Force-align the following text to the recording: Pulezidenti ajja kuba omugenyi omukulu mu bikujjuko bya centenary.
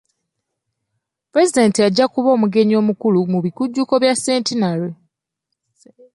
Pulezidenti 1.31 1.79
ajja 1.87 2.05
kuba 2.13 2.29
omugenyi 2.35 2.73
omukulu 2.81 3.19
mu 3.31 3.37
bikujjuko 3.45 3.93
bya 4.01 4.13
centenary. 4.25 4.89